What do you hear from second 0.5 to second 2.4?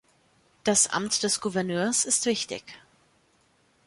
Das Amt des Gouverneurs ist